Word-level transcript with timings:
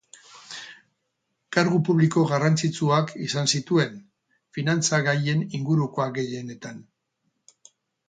Kargu 1.57 1.81
publiko 1.89 2.23
garrantzitsuak 2.31 3.13
izan 3.27 3.53
zituen, 3.59 3.95
finantza 4.59 5.03
gaien 5.11 5.47
ingurukoak 5.61 6.21
gehienetan. 6.21 6.85